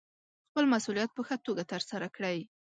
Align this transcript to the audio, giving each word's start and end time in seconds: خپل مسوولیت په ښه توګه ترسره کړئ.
خپل 0.49 0.65
مسوولیت 0.73 1.11
په 1.13 1.21
ښه 1.27 1.35
توګه 1.47 1.63
ترسره 1.71 2.07
کړئ. 2.15 2.37